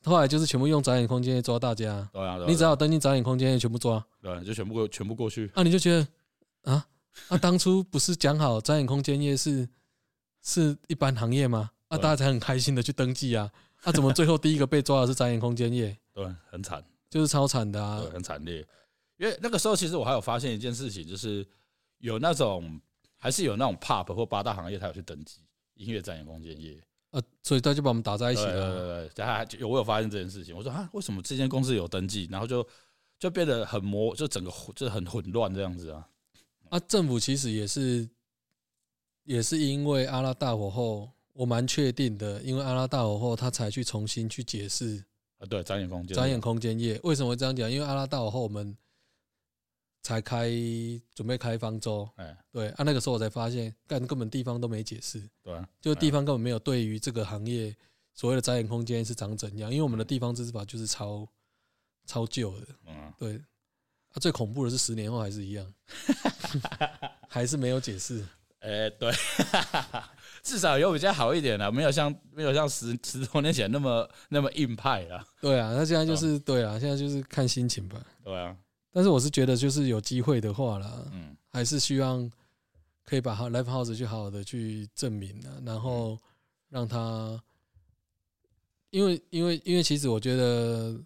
[0.03, 2.09] 后来就是全部用展演空间页抓大家。
[2.11, 4.03] 对啊，你只要登进展演空间页，全部抓。
[4.19, 6.85] 对，就全部过全部过去，啊，你就觉得啊
[7.29, 9.69] 那，当初不是讲好展演空间业是
[10.41, 11.69] 是一般行业吗？
[11.89, 13.51] 啊，大家才很开心的去登记啊。
[13.83, 15.95] 啊，怎么最后第一个被抓的是展演空间业？
[16.15, 18.09] 对，很惨，就是超惨的啊对，！
[18.11, 18.65] 很惨烈。
[19.17, 21.45] 因为那个时候，其实我还有发现一件事情，就是
[21.99, 22.79] 有那种
[23.17, 25.41] 还是有那种 pub 或八大行业，他有去登记，
[25.75, 26.79] 音乐展演空间业。
[27.11, 29.09] 啊，所以他就把我们打在一起了对。
[29.09, 32.67] 对对，有我有发现这件事情，我说啊，为什么这间公司有登记，然后就
[33.19, 36.09] 就变得很模，就整个混就很混乱这样子啊？
[36.69, 38.09] 啊，政府其实也是
[39.25, 45.05] 也是因为阿拉大火后，我蛮确定的，因为阿拉大火后，他才去重新去解释
[45.37, 47.71] 啊，对，展演空间，展演空间业为什么会这样讲？
[47.71, 48.75] 因为阿拉大火后，我们
[50.03, 50.51] 才开
[51.15, 57.75] 准备开方舟，哎，对啊，那个时候我才发现，干根本地方都没解释，对啊，就地方根本没有对于这个行业
[58.13, 61.27] 所谓的展演空间是长怎样，因为我们的地方自治法就是超
[62.05, 62.93] 超旧的，嗯。
[62.95, 63.41] 啊，对。
[64.09, 65.73] 啊，最恐怖的是十年后还是一样，
[67.27, 68.23] 还是没有解释。
[68.59, 69.11] 哎，对，
[70.43, 75.25] 至少有比较好一点了，没有像没有像十十多年前那么那么硬派了。
[75.41, 77.99] 对啊，那现在就是对啊，现在就是看心情吧。
[78.23, 78.55] 对啊，
[78.93, 81.35] 但是我是觉得，就是有机会的话啦，嗯。
[81.49, 82.31] 还是希望
[83.03, 86.17] 可以把好 Live House 去好好的去证明啊，然后
[86.69, 87.39] 让他，
[88.89, 90.99] 因为因为因为其实我觉得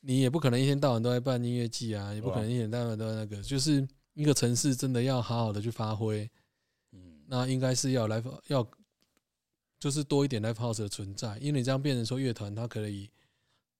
[0.00, 6.30] 你也不可能一天到晚都在办音乐季啊，也不可能一天到晚都在那个，就是一个城市真的要好好的去发挥，
[6.92, 8.66] 嗯，那应该是要 Live 要
[9.78, 13.10] 就是多一点 Live House 的存在，因为你这样变成说乐团它可以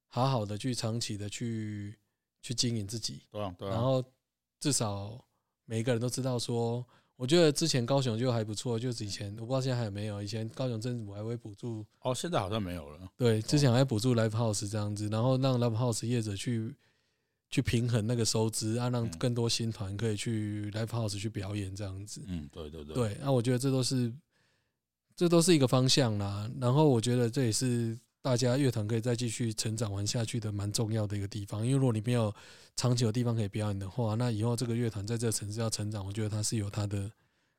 [0.09, 1.97] 好好的去长期的去
[2.45, 4.05] 去经营自己，对啊，对啊，然后
[4.61, 5.19] 至少
[5.65, 6.85] 每一个人都知道说，
[7.17, 12.99] 我觉得之前高雄就还不错，就是以前我不知道现在还有没有，以前高雄政府还会补助，哦，现在好像没有了。
[13.17, 16.77] 对，之前还补助 Live House 这样子，然后让 Live House 业者去
[17.49, 22.23] 去平衡那个收支，啊，让嗯更多新团可以去 Live House 去表演这样子。
[22.27, 24.13] 嗯，对对对，对，那、我觉得这都是
[25.17, 26.51] 这都是一个方向啦。
[26.61, 31.61] 然后我觉得这也是大家乐团可以再继续成长玩下去的蛮重要的一个地方。
[31.61, 32.35] 因为如果你没有
[32.75, 37.11] 长久的地方可以表演的话，那以后这个乐团在这个城市要成长，我觉得它是有它的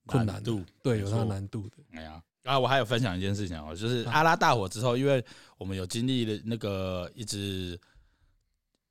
[0.08, 1.76] 困难的度，对，有它的难度的。
[1.92, 5.24] 哎呀，啊，我还有分享一件事情哦，就是啊阿拉大火之后，因为
[5.60, 7.80] 我们有经历了那个一直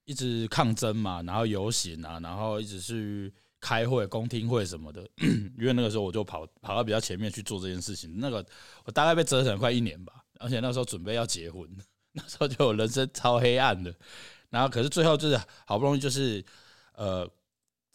[0.05, 5.05] 一直抗争嘛，然后游行啊，然后一直去开会、公听会什么的。
[5.59, 8.47] 因为那个时候我就跑跑到比较前面去做这件事情，那个
[8.85, 11.69] 我大概被折腾了快一年吧，而且那时候准备要结婚，
[12.13, 13.95] 那时候就人生超黑暗的。
[14.51, 16.45] 然后可是最后就是好不容易就是
[16.95, 17.31] 呃。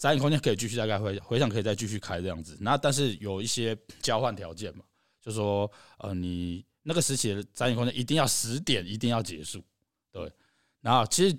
[0.01, 4.85] 展演空间可以继续大概回回想可以再继续开这样子，那但是有一些交换条件嘛，
[5.19, 9.61] 就说呃你那个时期的展演空间一定要十点一定要结束，
[10.09, 10.31] 对，
[10.79, 11.37] 然后其实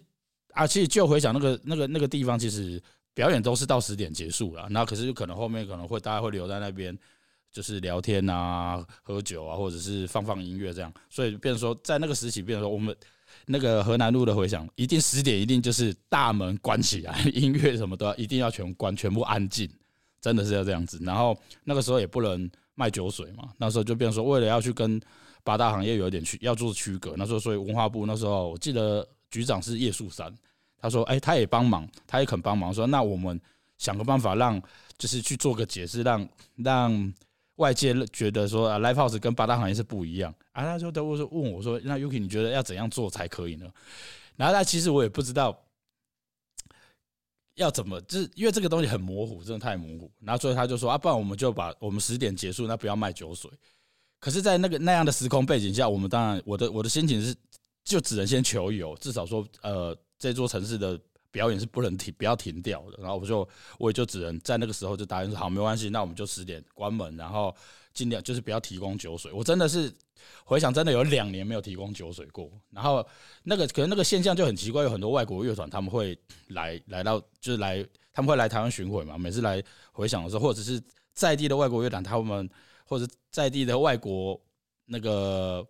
[0.52, 2.78] 啊其实就回想那个那个那个地方，其实
[3.14, 6.94] 表演都是到十点结束了，然后可是可能后面可能会大家会留在那边。
[7.52, 12.94] 就是聊天啊、喝酒啊，或者是放放音乐这样，所以变成说，在那个时期，变成说我们
[13.46, 19.68] 那个河南路的回响，一定十点一定就是大门关起来， 音乐什么都要一定要全关，全部安静，
[20.20, 21.00] 真的是要这样子。
[21.02, 25.00] 然后那个时候也不能卖酒水嘛，那时候就变说，为了要去跟
[25.42, 30.32] 八大行业有点区要做区隔，那时候所以文化部那时候我记得局长是叶树山，
[30.78, 33.40] 他说，哎、他也帮忙，他也肯帮忙，说那我们
[33.76, 34.62] 想个办法让
[34.96, 37.12] 就是去做个解释，让让。
[37.60, 43.70] 外界觉得说啊，live house 跟八大行业是不一样啊，他就都会说问我说，那 Yuki 你觉得要怎样做才可以呢？
[44.36, 45.54] 然后他其实我也不知道
[47.56, 50.10] 要怎么，就是因为这个东西很模糊，真的太模糊。
[50.20, 53.50] 然后所以他就说啊，不然我们就把我们十点结束，那不要卖酒水。
[54.18, 57.34] 可是，在那个那样的时空背景下，我们当然我的我的心情是，
[57.84, 60.98] 就只能先求有，至少说呃，这座城市的。
[61.30, 62.98] 表演是不能停，不要停掉的。
[62.98, 67.54] 然后我就，我也就只能在那个时候就答应说好，没关系，那我们就十点关门，然后
[67.92, 69.32] 尽量就是不要提供酒水。
[69.32, 69.92] 我真的是
[70.44, 72.50] 回想，真的有两年没有提供酒水过。
[72.70, 73.06] 然后
[73.42, 76.18] 那个可能那个现象就很奇怪，有很多外国乐团他们会
[76.48, 79.16] 来来到，就是来他们会来台湾巡回嘛。
[79.16, 79.62] 每次来
[79.92, 80.82] 回想的时候，或者是
[81.14, 82.48] 在地的外国乐团，他们
[82.84, 84.40] 或者在地的外国
[84.86, 85.66] 那个。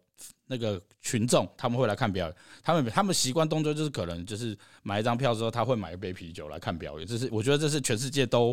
[0.51, 7.07] 那个群众他们会来看表演，他们他们习惯动作就是可能就是买一张票之后，他会买一杯啤酒来看表演。
[7.07, 8.53] 这是我觉得这是全世界都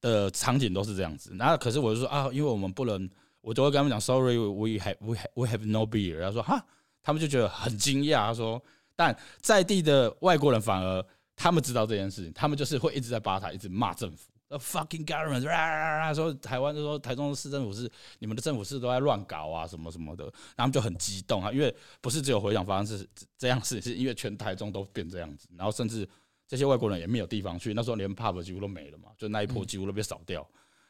[0.00, 1.36] 的场景都是这样子。
[1.38, 3.06] 然后可是我就说啊，因为我们不能，
[3.42, 6.22] 我就会跟他们讲，sorry，we have we have we have no beer。
[6.22, 6.64] 他说哈，
[7.02, 8.28] 他们就觉得很惊讶。
[8.28, 8.62] 他说，
[8.96, 11.04] 但在地的外国人反而
[11.36, 14.30] 他们知道这件事情，他们就是会一直在吧台一直骂政府。
[14.46, 26.06] The fucking government，说台湾就说台中市政府是你们的政府是都在乱搞啊，什么什么的，然后他们就很激动啊，因为不是只有回想发生是这样事，是因为全台中都变这样子，然后甚至
[26.46, 30.46] 这些外国人也没有地方去，那时候连 pub 几乎都没了嘛，就那一波几乎都被扫掉。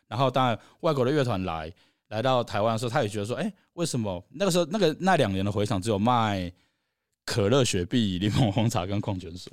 [0.08, 1.72] 然后当然外国的乐团来
[2.08, 6.52] 来到台湾的时候，他也觉得说，哎，为什么那个时候那个那两年的回场只有卖
[7.24, 9.50] 可乐、雪碧、柠檬红茶跟矿泉水？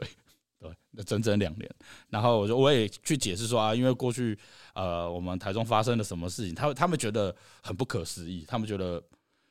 [0.62, 1.68] 对，那整整两年。
[2.10, 4.38] 然后我就我也去解释说啊，因为过去
[4.76, 9.04] 呃我们台中发生了什么事情，他他们觉得很不可思议，他们觉得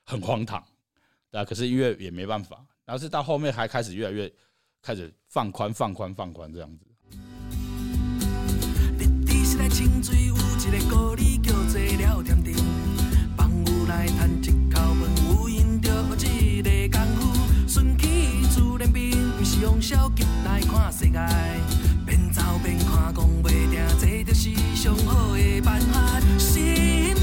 [0.07, 0.65] 很荒唐，
[1.33, 1.45] 对啊。
[1.45, 4.33] 可是因为也没办法，然后是到后面还开始越来越
[4.81, 6.87] 开始放宽、放宽、放宽这样子。
[9.69, 12.57] 清水有一个高里叫做了甜甜，
[13.37, 14.70] 放牛来赚一
[19.61, 21.19] 用消极来看世界
[22.07, 27.20] 边走边看讲袂定这就是上好的办法心